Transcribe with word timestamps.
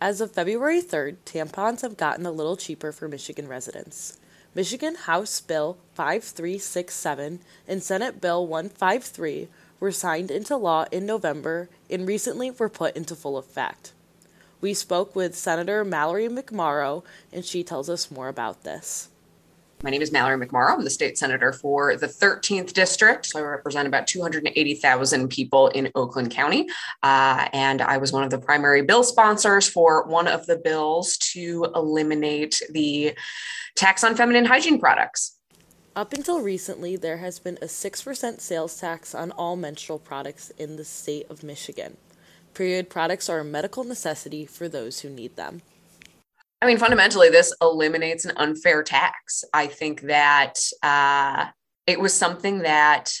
As 0.00 0.20
of 0.20 0.30
February 0.30 0.80
3rd, 0.80 1.16
tampons 1.24 1.80
have 1.82 1.96
gotten 1.96 2.24
a 2.24 2.30
little 2.30 2.56
cheaper 2.56 2.92
for 2.92 3.08
Michigan 3.08 3.48
residents. 3.48 4.16
Michigan 4.54 4.94
House 4.94 5.40
Bill 5.40 5.76
5367 5.94 7.40
and 7.66 7.82
Senate 7.82 8.20
Bill 8.20 8.46
153 8.46 9.48
were 9.80 9.90
signed 9.90 10.30
into 10.30 10.56
law 10.56 10.84
in 10.92 11.04
November 11.04 11.68
and 11.90 12.06
recently 12.06 12.48
were 12.48 12.68
put 12.68 12.96
into 12.96 13.16
full 13.16 13.36
effect. 13.36 13.92
We 14.60 14.72
spoke 14.72 15.16
with 15.16 15.34
Senator 15.34 15.84
Mallory 15.84 16.28
McMorrow, 16.28 17.02
and 17.32 17.44
she 17.44 17.64
tells 17.64 17.90
us 17.90 18.08
more 18.08 18.28
about 18.28 18.62
this. 18.62 19.08
My 19.84 19.90
name 19.90 20.02
is 20.02 20.10
Mallory 20.10 20.44
McMorrow. 20.44 20.74
I'm 20.74 20.82
the 20.82 20.90
state 20.90 21.16
senator 21.16 21.52
for 21.52 21.96
the 21.96 22.08
13th 22.08 22.72
district. 22.72 23.26
So 23.26 23.38
I 23.38 23.42
represent 23.42 23.86
about 23.86 24.08
280,000 24.08 25.28
people 25.28 25.68
in 25.68 25.92
Oakland 25.94 26.32
County. 26.32 26.68
Uh, 27.04 27.48
and 27.52 27.80
I 27.80 27.98
was 27.98 28.12
one 28.12 28.24
of 28.24 28.30
the 28.30 28.38
primary 28.38 28.82
bill 28.82 29.04
sponsors 29.04 29.68
for 29.68 30.04
one 30.08 30.26
of 30.26 30.46
the 30.46 30.56
bills 30.56 31.16
to 31.18 31.68
eliminate 31.76 32.60
the 32.70 33.16
tax 33.76 34.02
on 34.02 34.16
feminine 34.16 34.46
hygiene 34.46 34.80
products. 34.80 35.36
Up 35.94 36.12
until 36.12 36.40
recently, 36.40 36.96
there 36.96 37.18
has 37.18 37.38
been 37.38 37.58
a 37.62 37.66
6% 37.66 38.40
sales 38.40 38.80
tax 38.80 39.14
on 39.14 39.30
all 39.32 39.54
menstrual 39.54 40.00
products 40.00 40.50
in 40.58 40.74
the 40.74 40.84
state 40.84 41.30
of 41.30 41.44
Michigan. 41.44 41.96
Period 42.52 42.90
products 42.90 43.28
are 43.28 43.38
a 43.38 43.44
medical 43.44 43.84
necessity 43.84 44.44
for 44.44 44.68
those 44.68 45.00
who 45.00 45.08
need 45.08 45.36
them. 45.36 45.62
I 46.60 46.66
mean, 46.66 46.78
fundamentally, 46.78 47.28
this 47.28 47.54
eliminates 47.62 48.24
an 48.24 48.32
unfair 48.36 48.82
tax. 48.82 49.44
I 49.54 49.66
think 49.66 50.02
that 50.02 50.58
uh, 50.82 51.46
it 51.86 52.00
was 52.00 52.12
something 52.12 52.60
that 52.60 53.12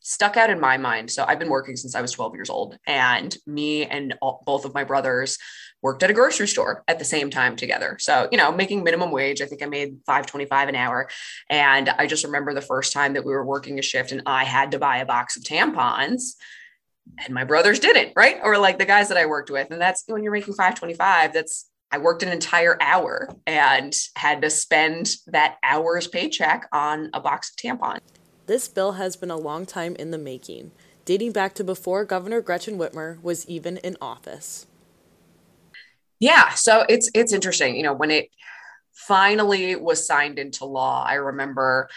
stuck 0.00 0.36
out 0.36 0.50
in 0.50 0.58
my 0.58 0.76
mind. 0.76 1.10
So 1.10 1.24
I've 1.26 1.38
been 1.38 1.50
working 1.50 1.76
since 1.76 1.94
I 1.94 2.00
was 2.00 2.12
12 2.12 2.34
years 2.34 2.50
old, 2.50 2.78
and 2.86 3.36
me 3.46 3.84
and 3.84 4.14
all, 4.20 4.42
both 4.44 4.64
of 4.64 4.74
my 4.74 4.82
brothers 4.82 5.38
worked 5.82 6.02
at 6.02 6.10
a 6.10 6.14
grocery 6.14 6.48
store 6.48 6.82
at 6.88 6.98
the 6.98 7.04
same 7.04 7.30
time 7.30 7.54
together. 7.54 7.96
So, 8.00 8.28
you 8.32 8.38
know, 8.38 8.50
making 8.50 8.82
minimum 8.82 9.12
wage, 9.12 9.40
I 9.40 9.46
think 9.46 9.62
I 9.62 9.66
made 9.66 9.98
525 10.06 10.70
an 10.70 10.74
hour. 10.74 11.08
And 11.48 11.88
I 11.88 12.06
just 12.06 12.24
remember 12.24 12.52
the 12.52 12.60
first 12.60 12.92
time 12.92 13.12
that 13.12 13.24
we 13.24 13.32
were 13.32 13.44
working 13.44 13.78
a 13.78 13.82
shift 13.82 14.10
and 14.10 14.22
I 14.26 14.44
had 14.44 14.72
to 14.72 14.78
buy 14.78 14.98
a 14.98 15.06
box 15.06 15.36
of 15.36 15.44
tampons 15.44 16.34
and 17.24 17.32
my 17.32 17.44
brothers 17.44 17.78
didn't, 17.78 18.12
right? 18.16 18.38
Or 18.42 18.58
like 18.58 18.78
the 18.78 18.84
guys 18.84 19.08
that 19.08 19.18
I 19.18 19.26
worked 19.26 19.50
with. 19.50 19.70
And 19.70 19.80
that's 19.80 20.04
when 20.06 20.22
you're 20.22 20.32
making 20.32 20.54
525, 20.54 21.32
that's 21.32 21.70
I 21.90 21.98
worked 21.98 22.22
an 22.22 22.28
entire 22.28 22.76
hour 22.80 23.28
and 23.46 23.94
had 24.16 24.42
to 24.42 24.50
spend 24.50 25.14
that 25.26 25.56
hour's 25.62 26.06
paycheck 26.06 26.68
on 26.72 27.10
a 27.14 27.20
box 27.20 27.50
of 27.50 27.56
tampons. 27.56 28.00
This 28.46 28.68
bill 28.68 28.92
has 28.92 29.16
been 29.16 29.30
a 29.30 29.36
long 29.36 29.64
time 29.66 29.96
in 29.96 30.10
the 30.10 30.18
making, 30.18 30.72
dating 31.04 31.32
back 31.32 31.54
to 31.54 31.64
before 31.64 32.04
Governor 32.04 32.40
Gretchen 32.40 32.78
Whitmer 32.78 33.22
was 33.22 33.46
even 33.48 33.78
in 33.78 33.96
office. 34.00 34.66
Yeah, 36.20 36.50
so 36.50 36.84
it's 36.88 37.10
it's 37.14 37.32
interesting, 37.32 37.76
you 37.76 37.82
know, 37.82 37.94
when 37.94 38.10
it 38.10 38.28
finally 38.92 39.76
was 39.76 40.06
signed 40.06 40.38
into 40.38 40.64
law, 40.64 41.04
I 41.06 41.14
remember 41.14 41.88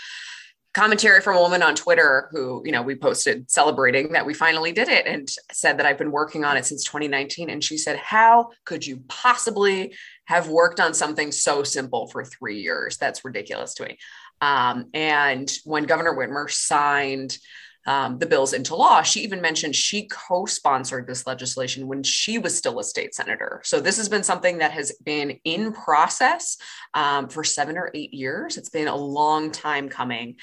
commentary 0.74 1.22
from 1.22 1.38
a 1.38 1.42
woman 1.42 1.62
on 1.62 1.76
Twitter 1.76 2.30
who, 2.32 2.62
you 2.66 2.72
know, 2.72 2.82
we 2.82 2.96
posted 2.96 3.50
celebrating 3.52 4.14
that 4.14 4.26
we 4.26 4.34
finally 4.34 4.72
did 4.72 4.88
it 4.88 5.06
and 5.06 5.30
said 5.52 5.78
that 5.78 5.86
I've 5.86 5.98
been 5.98 6.12
working 6.12 6.46
on 6.46 6.58
it 6.58 6.66
since 6.66 6.84
2019. 6.86 7.50
And 7.50 7.64
she 7.64 7.78
said, 7.78 7.98
How 7.98 8.50
could 8.66 8.86
you 8.86 9.04
possibly 9.08 9.94
have 10.26 10.48
worked 10.48 10.80
on 10.80 10.94
something 10.94 11.32
so 11.32 11.64
simple 11.64 12.08
for 12.08 12.24
three 12.24 12.62
years? 12.62 12.98
That's 12.98 13.26
ridiculous 13.26 13.74
to 13.76 13.84
me. 13.84 13.98
Um, 14.40 14.88
and 14.94 15.52
when 15.66 15.84
Governor 15.84 16.16
Whitmer 16.16 16.50
signed 16.50 17.38
um, 17.86 18.20
the 18.20 18.26
bills 18.26 18.54
into 18.54 18.76
law, 18.76 19.02
she 19.02 19.22
even 19.22 19.42
mentioned 19.42 19.76
she 19.76 20.08
co 20.08 20.46
sponsored 20.46 21.08
this 21.08 21.26
legislation 21.26 21.88
when 21.88 22.04
she 22.04 22.38
was 22.38 22.58
still 22.58 22.80
a 22.80 22.84
state 22.84 23.16
senator. 23.16 23.62
So 23.64 23.80
this 23.80 23.98
has 23.98 24.10
been 24.10 24.24
something 24.24 24.60
that 24.60 24.72
has 24.72 24.92
been 25.04 25.40
in 25.44 25.74
process 25.74 26.58
um, 26.94 27.28
for 27.28 27.44
seven 27.44 27.78
or 27.78 27.92
eight 27.94 28.14
years. 28.14 28.58
It's 28.58 28.70
been 28.70 28.88
a 28.88 28.96
long 28.96 29.52
time 29.52 29.90
coming. 29.90 30.36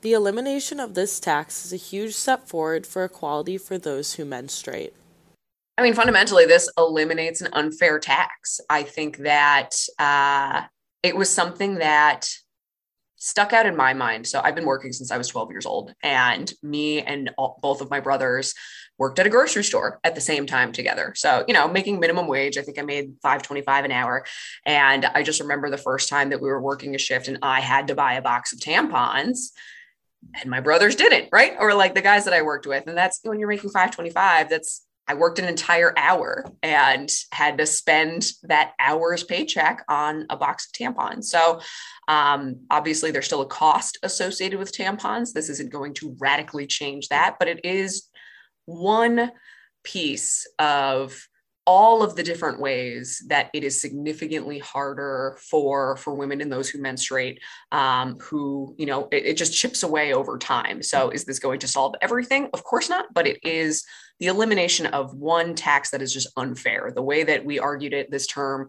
The 0.00 0.12
elimination 0.12 0.78
of 0.78 0.94
this 0.94 1.18
tax 1.18 1.64
is 1.64 1.72
a 1.72 1.76
huge 1.76 2.14
step 2.14 2.48
forward 2.48 2.86
for 2.86 3.04
equality 3.04 3.58
for 3.58 3.78
those 3.78 4.14
who 4.14 4.24
menstruate. 4.24 4.94
I 5.76 5.82
mean, 5.82 5.94
fundamentally, 5.94 6.46
this 6.46 6.70
eliminates 6.76 7.40
an 7.40 7.48
unfair 7.52 7.98
tax. 7.98 8.60
I 8.68 8.82
think 8.82 9.18
that 9.18 9.76
uh, 9.98 10.62
it 11.02 11.16
was 11.16 11.30
something 11.30 11.76
that 11.76 12.28
stuck 13.18 13.52
out 13.52 13.66
in 13.66 13.76
my 13.76 13.92
mind. 13.92 14.26
So 14.26 14.40
I've 14.42 14.54
been 14.54 14.64
working 14.66 14.92
since 14.92 15.10
I 15.10 15.18
was 15.18 15.28
12 15.28 15.50
years 15.50 15.66
old, 15.66 15.92
and 16.02 16.52
me 16.62 17.02
and 17.02 17.30
all, 17.36 17.58
both 17.60 17.80
of 17.80 17.90
my 17.90 18.00
brothers 18.00 18.54
worked 18.98 19.18
at 19.18 19.26
a 19.26 19.30
grocery 19.30 19.62
store 19.62 20.00
at 20.02 20.14
the 20.14 20.20
same 20.20 20.46
time 20.46 20.72
together. 20.72 21.12
So, 21.16 21.44
you 21.46 21.54
know, 21.54 21.68
making 21.68 22.00
minimum 22.00 22.26
wage, 22.26 22.58
I 22.58 22.62
think 22.62 22.78
I 22.78 22.82
made 22.82 23.14
525 23.22 23.84
an 23.84 23.92
hour. 23.92 24.24
And 24.66 25.04
I 25.06 25.22
just 25.22 25.40
remember 25.40 25.70
the 25.70 25.78
first 25.78 26.08
time 26.08 26.30
that 26.30 26.40
we 26.40 26.48
were 26.48 26.60
working 26.60 26.94
a 26.94 26.98
shift 26.98 27.28
and 27.28 27.38
I 27.42 27.60
had 27.60 27.86
to 27.88 27.94
buy 27.94 28.14
a 28.14 28.22
box 28.22 28.52
of 28.52 28.58
tampons 28.58 29.50
and 30.40 30.50
my 30.50 30.60
brothers 30.60 30.96
didn't, 30.96 31.28
right? 31.32 31.54
Or 31.58 31.74
like 31.74 31.94
the 31.94 32.02
guys 32.02 32.24
that 32.24 32.34
I 32.34 32.42
worked 32.42 32.66
with. 32.66 32.86
And 32.86 32.96
that's 32.96 33.20
when 33.22 33.38
you're 33.38 33.48
making 33.48 33.70
525, 33.70 34.48
that's 34.48 34.84
I 35.08 35.14
worked 35.14 35.38
an 35.38 35.46
entire 35.46 35.94
hour 35.96 36.44
and 36.62 37.10
had 37.32 37.58
to 37.58 37.66
spend 37.66 38.30
that 38.42 38.74
hour's 38.78 39.24
paycheck 39.24 39.82
on 39.88 40.26
a 40.28 40.36
box 40.36 40.66
of 40.66 40.72
tampons. 40.72 41.24
So, 41.24 41.60
um, 42.08 42.60
obviously, 42.70 43.10
there's 43.10 43.24
still 43.26 43.40
a 43.40 43.46
cost 43.46 43.98
associated 44.02 44.58
with 44.58 44.76
tampons. 44.76 45.32
This 45.32 45.48
isn't 45.48 45.72
going 45.72 45.94
to 45.94 46.14
radically 46.20 46.66
change 46.66 47.08
that, 47.08 47.36
but 47.38 47.48
it 47.48 47.64
is 47.64 48.08
one 48.66 49.32
piece 49.82 50.46
of 50.58 51.26
all 51.68 52.02
of 52.02 52.16
the 52.16 52.22
different 52.22 52.58
ways 52.58 53.22
that 53.28 53.50
it 53.52 53.62
is 53.62 53.78
significantly 53.78 54.58
harder 54.58 55.36
for 55.38 55.98
for 55.98 56.14
women 56.14 56.40
and 56.40 56.50
those 56.50 56.70
who 56.70 56.80
menstruate 56.80 57.42
um, 57.72 58.18
who 58.20 58.74
you 58.78 58.86
know 58.86 59.06
it, 59.12 59.26
it 59.26 59.36
just 59.36 59.54
chips 59.54 59.82
away 59.82 60.14
over 60.14 60.38
time. 60.38 60.82
So 60.82 61.10
is 61.10 61.26
this 61.26 61.38
going 61.38 61.60
to 61.60 61.68
solve 61.68 61.94
everything? 62.00 62.48
Of 62.54 62.64
course 62.64 62.88
not 62.88 63.12
but 63.12 63.26
it 63.26 63.38
is 63.44 63.84
the 64.18 64.28
elimination 64.28 64.86
of 64.86 65.14
one 65.14 65.54
tax 65.54 65.90
that 65.90 66.00
is 66.00 66.10
just 66.10 66.28
unfair. 66.38 66.90
The 66.94 67.02
way 67.02 67.22
that 67.24 67.44
we 67.44 67.58
argued 67.58 67.92
it 67.92 68.10
this 68.10 68.26
term 68.26 68.68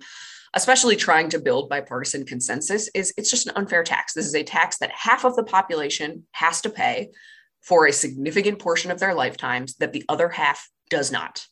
especially 0.54 0.98
trying 0.98 1.30
to 1.30 1.40
build 1.40 1.70
bipartisan 1.70 2.26
consensus 2.26 2.90
is 2.94 3.14
it's 3.16 3.32
just 3.32 3.48
an 3.48 3.54
unfair 3.56 3.84
tax. 3.84 4.14
This 4.14 4.26
is 4.26 4.36
a 4.36 4.44
tax 4.44 4.80
that 4.80 4.92
half 4.92 5.24
of 5.24 5.38
the 5.38 5.44
population 5.44 6.26
has 6.32 6.60
to 6.62 6.70
pay 6.70 7.12
for 7.62 7.86
a 7.86 7.94
significant 7.94 8.60
portion 8.60 8.92
of 8.92 9.00
their 9.00 9.14
lifetimes 9.14 9.76
that 9.76 9.94
the 9.94 10.04
other 10.10 10.28
half 10.28 10.68
does 10.90 11.14
not 11.14 11.46